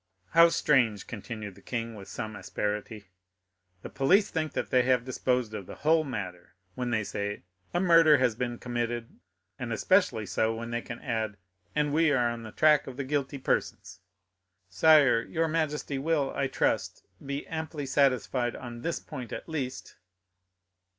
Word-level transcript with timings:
"How 0.31 0.49
strange," 0.49 1.05
continued 1.05 1.53
the 1.53 1.61
king, 1.61 1.93
with 1.93 2.07
some 2.07 2.35
asperity; 2.35 3.09
"the 3.83 3.89
police 3.91 4.31
think 4.31 4.53
that 4.53 4.71
they 4.71 4.81
have 4.81 5.05
disposed 5.05 5.53
of 5.53 5.67
the 5.67 5.75
whole 5.75 6.03
matter 6.03 6.55
when 6.73 6.89
they 6.89 7.03
say, 7.03 7.43
'A 7.71 7.79
murder 7.81 8.17
has 8.17 8.33
been 8.33 8.57
committed,' 8.57 9.19
and 9.59 9.71
especially 9.71 10.25
so 10.25 10.55
when 10.55 10.71
they 10.71 10.81
can 10.81 10.99
add, 11.01 11.37
'And 11.75 11.93
we 11.93 12.11
are 12.11 12.31
on 12.31 12.41
the 12.41 12.51
track 12.51 12.87
of 12.87 12.97
the 12.97 13.03
guilty 13.03 13.37
persons.'" 13.37 13.99
"Sire, 14.69 15.21
your 15.21 15.47
majesty 15.47 15.99
will, 15.99 16.33
I 16.35 16.47
trust, 16.47 17.05
be 17.23 17.45
amply 17.45 17.85
satisfied 17.85 18.55
on 18.55 18.81
this 18.81 18.99
point 18.99 19.31
at 19.31 19.47
least." 19.47 19.97